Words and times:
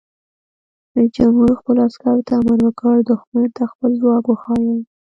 رئیس 0.95 1.11
جمهور 1.17 1.51
خپلو 1.59 1.79
عسکرو 1.87 2.25
ته 2.27 2.33
امر 2.39 2.59
وکړ؛ 2.65 2.95
دښمن 3.11 3.43
ته 3.55 3.63
خپل 3.71 3.91
ځواک 4.01 4.23
وښایئ! 4.27 4.71